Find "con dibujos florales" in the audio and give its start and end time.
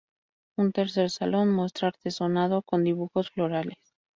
2.63-3.77